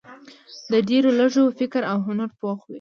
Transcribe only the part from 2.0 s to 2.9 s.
هنر پوخ وي.